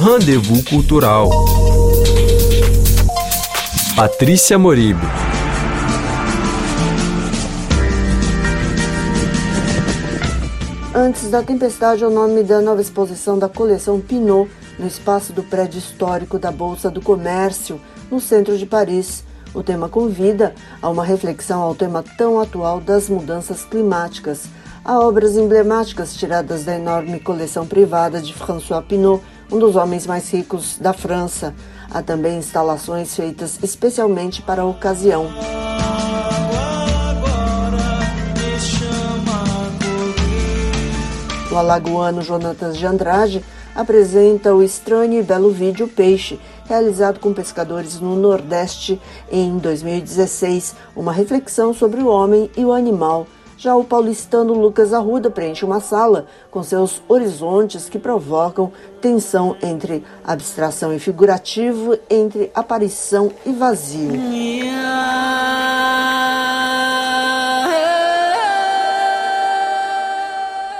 Rendezvous 0.00 0.62
Cultural. 0.64 1.28
Patrícia 3.94 4.58
Moribe. 4.58 4.98
Antes 10.94 11.28
da 11.28 11.42
Tempestade 11.42 12.02
é 12.02 12.06
o 12.06 12.10
nome 12.10 12.42
da 12.42 12.62
nova 12.62 12.80
exposição 12.80 13.38
da 13.38 13.46
coleção 13.46 14.00
Pinot 14.00 14.50
no 14.78 14.86
espaço 14.86 15.34
do 15.34 15.42
prédio 15.42 15.78
histórico 15.78 16.38
da 16.38 16.50
Bolsa 16.50 16.90
do 16.90 17.02
Comércio, 17.02 17.78
no 18.10 18.18
centro 18.18 18.56
de 18.56 18.64
Paris. 18.64 19.22
O 19.52 19.62
tema 19.62 19.86
convida 19.86 20.54
a 20.80 20.88
uma 20.88 21.04
reflexão 21.04 21.60
ao 21.60 21.74
tema 21.74 22.02
tão 22.16 22.40
atual 22.40 22.80
das 22.80 23.10
mudanças 23.10 23.66
climáticas. 23.66 24.44
Há 24.82 24.98
obras 24.98 25.36
emblemáticas 25.36 26.14
tiradas 26.14 26.64
da 26.64 26.74
enorme 26.74 27.20
coleção 27.20 27.66
privada 27.66 28.18
de 28.18 28.32
François 28.32 28.82
Pinot, 28.82 29.22
um 29.50 29.58
dos 29.58 29.76
homens 29.76 30.06
mais 30.06 30.30
ricos 30.30 30.76
da 30.78 30.92
França. 30.92 31.54
Há 31.90 32.02
também 32.02 32.38
instalações 32.38 33.14
feitas 33.14 33.58
especialmente 33.62 34.40
para 34.42 34.62
a 34.62 34.66
ocasião. 34.66 35.28
O 41.50 41.56
alagoano 41.56 42.22
Jonatas 42.22 42.76
de 42.76 42.86
Andrade 42.86 43.44
apresenta 43.74 44.54
o 44.54 44.62
estranho 44.62 45.18
e 45.18 45.22
belo 45.22 45.50
vídeo 45.50 45.88
Peixe, 45.88 46.38
realizado 46.68 47.18
com 47.18 47.32
pescadores 47.32 47.98
no 47.98 48.14
Nordeste 48.14 49.00
em 49.30 49.58
2016, 49.58 50.76
uma 50.94 51.12
reflexão 51.12 51.74
sobre 51.74 52.00
o 52.00 52.06
homem 52.06 52.48
e 52.56 52.64
o 52.64 52.72
animal. 52.72 53.26
Já 53.60 53.76
o 53.76 53.84
paulistano 53.84 54.54
Lucas 54.54 54.94
Arruda 54.94 55.30
preenche 55.30 55.66
uma 55.66 55.80
sala 55.80 56.24
com 56.50 56.62
seus 56.62 57.02
horizontes 57.06 57.90
que 57.90 57.98
provocam 57.98 58.72
tensão 59.02 59.54
entre 59.62 60.02
abstração 60.24 60.94
e 60.94 60.98
figurativo, 60.98 61.98
entre 62.08 62.50
aparição 62.54 63.30
e 63.44 63.52
vazio. 63.52 64.18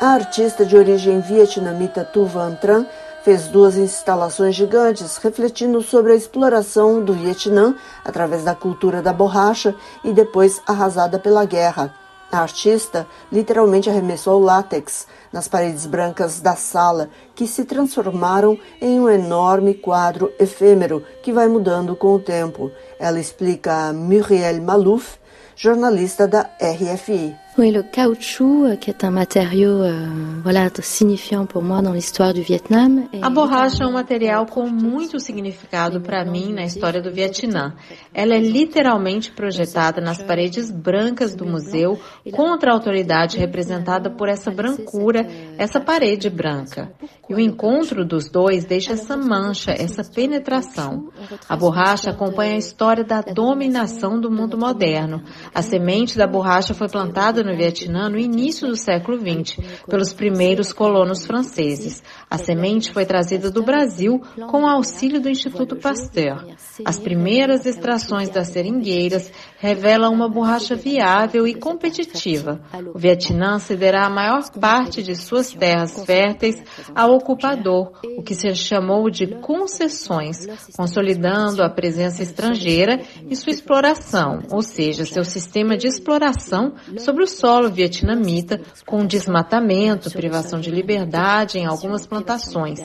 A 0.00 0.06
artista 0.06 0.64
de 0.64 0.76
origem 0.76 1.18
vietnamita 1.18 2.04
Tu 2.04 2.24
Van 2.26 2.54
Tran 2.54 2.86
fez 3.24 3.48
duas 3.48 3.76
instalações 3.76 4.54
gigantes 4.54 5.16
refletindo 5.16 5.82
sobre 5.82 6.12
a 6.12 6.14
exploração 6.14 7.02
do 7.02 7.12
Vietnã 7.12 7.74
através 8.04 8.44
da 8.44 8.54
cultura 8.54 9.02
da 9.02 9.12
borracha 9.12 9.74
e 10.04 10.12
depois 10.12 10.62
arrasada 10.64 11.18
pela 11.18 11.44
guerra. 11.44 11.92
A 12.30 12.40
artista 12.40 13.06
literalmente 13.32 13.88
arremessou 13.88 14.38
látex 14.38 15.06
nas 15.32 15.48
paredes 15.48 15.86
brancas 15.86 16.40
da 16.40 16.54
sala, 16.54 17.08
que 17.34 17.46
se 17.46 17.64
transformaram 17.64 18.58
em 18.82 19.00
um 19.00 19.08
enorme 19.08 19.72
quadro 19.72 20.30
efêmero 20.38 21.02
que 21.22 21.32
vai 21.32 21.48
mudando 21.48 21.96
com 21.96 22.14
o 22.14 22.18
tempo. 22.18 22.70
Ela 22.98 23.18
explica 23.18 23.88
a 23.88 23.92
Muriel 23.94 24.60
Malouf, 24.60 25.18
jornalista 25.56 26.26
da 26.26 26.50
RFI. 26.60 27.34
Oui, 27.58 27.72
le 27.72 27.82
caoutchouc, 27.82 28.66
euh, 28.66 28.76
qui 28.76 28.88
est 28.88 29.02
un 29.02 29.10
matériau 29.10 29.82
euh, 29.82 30.06
voilà, 30.44 30.70
signifiant 30.80 31.44
pour 31.44 31.60
moi 31.60 31.82
dans 31.82 31.92
l'histoire 31.92 32.32
du 32.32 32.40
Vietnam. 32.40 33.08
A 33.20 33.28
borracha 33.28 33.82
é 33.82 33.86
um 33.88 33.94
material 33.94 34.46
com 34.46 34.68
muito 34.68 35.18
significado 35.18 36.00
para 36.00 36.24
mim 36.24 36.52
na 36.52 36.62
história 36.62 37.02
do 37.02 37.10
Vietnã. 37.10 37.74
Ela 38.14 38.34
é 38.34 38.38
literalmente 38.38 39.32
projetada 39.32 40.00
nas 40.00 40.22
paredes 40.22 40.70
brancas 40.70 41.34
do 41.34 41.44
museu 41.44 41.98
contra 42.30 42.70
a 42.70 42.74
autoridade 42.74 43.36
representada 43.36 44.08
por 44.08 44.28
essa 44.28 44.52
brancura, 44.52 45.26
essa 45.58 45.80
parede 45.80 46.30
branca. 46.30 46.92
E 47.28 47.34
o 47.34 47.40
encontro 47.40 48.06
dos 48.06 48.30
dois 48.30 48.64
deixa 48.64 48.92
essa 48.92 49.16
mancha, 49.16 49.72
essa 49.72 50.04
penetração. 50.04 51.08
A 51.48 51.56
borracha 51.56 52.10
acompanha 52.10 52.54
a 52.54 52.58
história 52.58 53.04
da 53.04 53.20
dominação 53.20 54.20
do 54.20 54.30
mundo 54.30 54.56
moderno. 54.56 55.22
A 55.52 55.60
semente 55.60 56.16
da 56.16 56.28
borracha 56.28 56.74
foi 56.74 56.88
plantada 56.88 57.42
no 57.42 57.56
Vietnã 57.56 58.08
no 58.08 58.18
início 58.18 58.68
do 58.68 58.76
século 58.76 59.18
XX, 59.18 59.58
pelos 59.86 60.12
primeiros 60.12 60.72
colonos 60.72 61.26
franceses. 61.26 62.04
A 62.30 62.38
semente 62.38 62.92
foi 62.92 63.04
trazida 63.04 63.50
do 63.50 63.62
Brasil 63.62 64.22
com 64.48 64.62
o 64.62 64.68
auxílio 64.68 65.20
do 65.20 65.28
Instituto 65.28 65.74
Pasteur. 65.74 66.46
As 66.84 67.00
primeiras 67.00 67.66
extrações 67.66 68.28
das 68.28 68.48
seringueiras 68.48 69.32
revelam 69.58 70.12
uma 70.12 70.28
borracha 70.28 70.76
viável 70.76 71.48
e 71.48 71.54
competitiva. 71.54 72.60
O 72.94 72.98
Vietnã 72.98 73.58
cederá 73.58 74.06
a 74.06 74.10
maior 74.10 74.48
parte 74.52 75.02
de 75.02 75.16
suas 75.16 75.47
terras 75.56 76.04
férteis 76.04 76.62
ao 76.94 77.12
ocupador, 77.12 77.92
o 78.16 78.22
que 78.22 78.34
se 78.34 78.54
chamou 78.54 79.10
de 79.10 79.26
concessões, 79.40 80.46
consolidando 80.76 81.62
a 81.62 81.70
presença 81.70 82.22
estrangeira 82.22 83.00
e 83.28 83.36
sua 83.36 83.52
exploração, 83.52 84.40
ou 84.50 84.62
seja, 84.62 85.04
seu 85.04 85.24
sistema 85.24 85.76
de 85.76 85.86
exploração 85.86 86.74
sobre 86.98 87.24
os 87.24 87.32
solo 87.32 87.70
vietnamita 87.70 88.60
com 88.86 89.06
desmatamento, 89.06 90.10
privação 90.10 90.60
de 90.60 90.70
liberdade 90.70 91.58
em 91.58 91.66
algumas 91.66 92.06
plantações. 92.06 92.80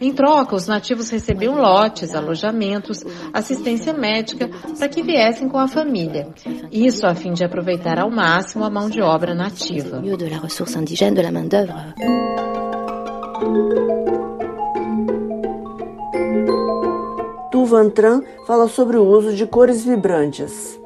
Em 0.00 0.12
troca, 0.12 0.54
os 0.54 0.66
nativos 0.66 1.10
recebiam 1.10 1.56
lotes, 1.56 2.14
alojamentos, 2.14 3.04
assistência 3.32 3.92
médica 3.92 4.48
para 4.78 4.88
que 4.88 5.02
viessem 5.02 5.48
com 5.48 5.58
a 5.58 5.68
família. 5.68 6.28
Isso 6.70 7.06
a 7.06 7.14
fim 7.14 7.32
de 7.32 7.44
aproveitar 7.44 7.98
ao 7.98 8.10
máximo 8.10 8.64
a 8.64 8.70
mão 8.70 8.88
de 8.88 9.00
obra 9.00 9.34
nativa. 9.34 10.02
Tu 17.50 17.64
Van 17.64 17.90
Tran 17.90 18.22
fala 18.46 18.68
sobre 18.68 18.96
o 18.96 19.04
uso 19.04 19.32
de 19.34 19.46
cores 19.46 19.84
vibrantes. 19.84 20.80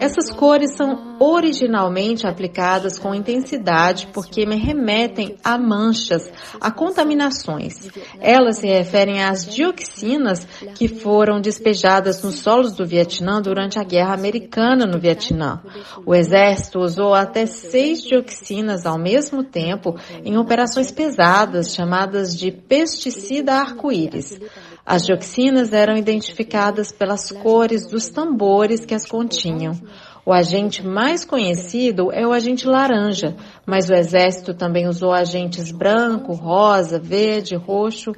Essas 0.00 0.30
cores 0.30 0.74
são 0.76 1.11
originalmente 1.22 2.26
aplicadas 2.26 2.98
com 2.98 3.14
intensidade 3.14 4.08
porque 4.12 4.44
me 4.44 4.56
remetem 4.56 5.36
a 5.44 5.56
manchas, 5.56 6.28
a 6.60 6.68
contaminações. 6.68 7.88
Elas 8.18 8.58
se 8.58 8.66
referem 8.66 9.22
às 9.22 9.46
dioxinas 9.46 10.44
que 10.74 10.88
foram 10.88 11.40
despejadas 11.40 12.24
nos 12.24 12.40
solos 12.40 12.72
do 12.72 12.84
Vietnã 12.84 13.40
durante 13.40 13.78
a 13.78 13.84
Guerra 13.84 14.14
Americana 14.14 14.84
no 14.84 14.98
Vietnã. 14.98 15.62
O 16.04 16.12
exército 16.12 16.80
usou 16.80 17.14
até 17.14 17.46
seis 17.46 18.02
dioxinas 18.02 18.84
ao 18.84 18.98
mesmo 18.98 19.44
tempo 19.44 19.94
em 20.24 20.36
operações 20.36 20.90
pesadas 20.90 21.72
chamadas 21.72 22.36
de 22.36 22.50
pesticida 22.50 23.54
arco-íris. 23.54 24.40
As 24.84 25.06
dioxinas 25.06 25.72
eram 25.72 25.96
identificadas 25.96 26.90
pelas 26.90 27.30
cores 27.30 27.88
dos 27.88 28.08
tambores 28.08 28.84
que 28.84 28.94
as 28.94 29.06
continham. 29.06 29.80
O 30.24 30.32
agente 30.32 30.86
mais 30.86 31.24
conhecido 31.24 32.12
é 32.12 32.24
o 32.24 32.32
agente 32.32 32.64
laranja, 32.64 33.34
mas 33.66 33.90
o 33.90 33.94
exército 33.94 34.54
também 34.54 34.86
usou 34.86 35.12
agentes 35.12 35.72
branco, 35.72 36.32
rosa, 36.32 37.00
verde, 37.00 37.56
roxo. 37.56 38.12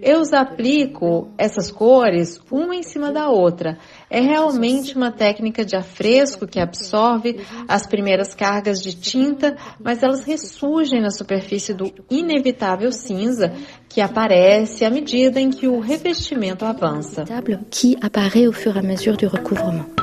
Eu 0.00 0.20
os 0.20 0.32
aplico 0.32 1.28
essas 1.36 1.70
cores 1.70 2.40
uma 2.52 2.76
em 2.76 2.84
cima 2.84 3.10
da 3.10 3.28
outra. 3.28 3.76
É 4.08 4.20
realmente 4.20 4.96
uma 4.96 5.10
técnica 5.10 5.64
de 5.64 5.74
afresco 5.74 6.46
que 6.46 6.60
absorve 6.60 7.44
as 7.68 7.84
primeiras 7.84 8.32
cargas 8.32 8.80
de 8.80 8.94
tinta, 8.94 9.56
mas 9.82 10.04
elas 10.04 10.22
ressurgem 10.22 11.02
na 11.02 11.10
superfície 11.10 11.74
do 11.74 11.92
inevitável 12.08 12.92
cinza 12.92 13.52
que 13.88 14.00
aparece 14.00 14.84
à 14.84 14.90
medida 14.90 15.40
em 15.40 15.50
que 15.50 15.66
o 15.66 15.80
revestimento 15.80 16.64
avança. 16.64 17.24
Que 17.68 17.96
apparaît 18.00 18.46
au 18.46 18.52
fur 18.52 18.78
à 18.78 18.82
mesure 18.82 19.16
recouvrement. 19.26 19.99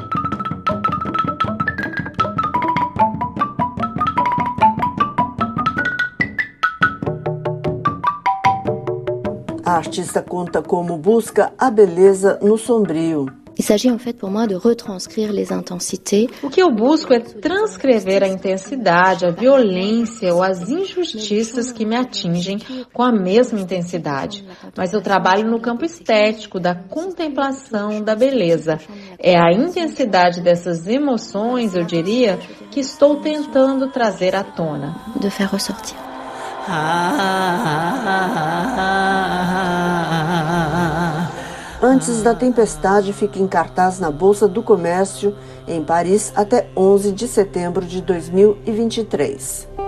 Artista 9.77 10.21
conta 10.21 10.61
como 10.61 10.97
busca 10.97 11.53
a 11.57 11.69
beleza 11.69 12.39
no 12.41 12.57
sombrio. 12.57 13.27
Il 13.59 13.63
s'agit 13.63 13.89
en 13.89 13.97
fait 13.97 14.13
pour 14.13 14.29
moi 14.29 14.45
de 14.45 14.53
retranscrire 14.53 15.33
les 15.33 15.51
intensités. 15.51 16.29
O 16.43 16.49
que 16.49 16.61
eu 16.61 16.71
busco 16.71 17.11
é 17.11 17.19
transcrever 17.19 18.23
a 18.23 18.27
intensidade, 18.27 19.25
a 19.25 19.31
violência 19.31 20.31
ou 20.31 20.43
as 20.43 20.69
injustiças 20.69 21.71
que 21.71 21.83
me 21.83 21.95
atingem 21.95 22.59
com 22.93 23.01
a 23.01 23.11
mesma 23.11 23.59
intensidade. 23.59 24.45
Mas 24.75 24.93
eu 24.93 25.01
trabalho 25.01 25.49
no 25.49 25.59
campo 25.59 25.83
estético, 25.83 26.59
da 26.59 26.75
contemplação, 26.75 27.99
da 28.03 28.15
beleza. 28.15 28.77
É 29.17 29.35
a 29.35 29.51
intensidade 29.51 30.39
dessas 30.39 30.85
emoções, 30.85 31.73
eu 31.73 31.83
diria, 31.83 32.37
que 32.69 32.79
estou 32.79 33.15
tentando 33.21 33.89
trazer 33.89 34.35
à 34.35 34.43
tona. 34.43 34.95
De 35.19 35.31
faire 35.31 35.51
ressortir. 35.51 36.06
Antes 41.81 42.21
da 42.21 42.35
tempestade 42.35 43.13
fica 43.13 43.39
em 43.39 43.47
cartaz 43.47 43.99
na 43.99 44.11
Bolsa 44.11 44.47
do 44.47 44.61
Comércio 44.61 45.33
em 45.67 45.83
Paris 45.83 46.33
até 46.35 46.69
11 46.75 47.11
de 47.13 47.27
setembro 47.27 47.85
de 47.85 48.01
2023. 48.01 49.86